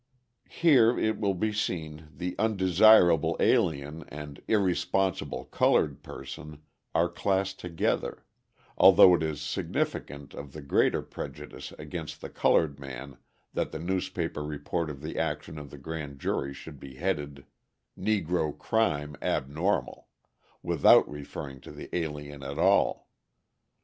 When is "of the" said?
10.33-10.61, 14.89-15.19, 15.59-15.77